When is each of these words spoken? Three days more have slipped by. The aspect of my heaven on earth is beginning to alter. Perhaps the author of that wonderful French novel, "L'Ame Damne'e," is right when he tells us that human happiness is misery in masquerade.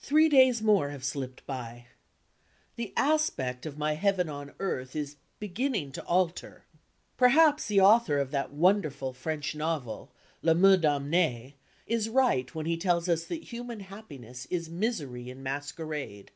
Three 0.00 0.28
days 0.28 0.62
more 0.62 0.90
have 0.90 1.04
slipped 1.04 1.46
by. 1.46 1.86
The 2.74 2.92
aspect 2.96 3.66
of 3.66 3.78
my 3.78 3.92
heaven 3.94 4.28
on 4.28 4.52
earth 4.58 4.96
is 4.96 5.14
beginning 5.38 5.92
to 5.92 6.04
alter. 6.06 6.64
Perhaps 7.16 7.66
the 7.68 7.80
author 7.80 8.18
of 8.18 8.32
that 8.32 8.50
wonderful 8.52 9.12
French 9.12 9.54
novel, 9.54 10.10
"L'Ame 10.42 10.80
Damne'e," 10.80 11.54
is 11.86 12.08
right 12.08 12.52
when 12.52 12.66
he 12.66 12.76
tells 12.76 13.08
us 13.08 13.26
that 13.26 13.44
human 13.44 13.78
happiness 13.78 14.46
is 14.50 14.68
misery 14.68 15.30
in 15.30 15.40
masquerade. 15.40 16.32